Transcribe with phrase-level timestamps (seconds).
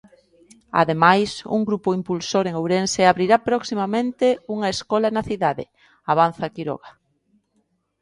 [0.81, 5.63] Ademais, "un grupo impulsor en Ourense abrirá proximamente un escola na cidade",
[6.11, 6.91] avanza Quiroga.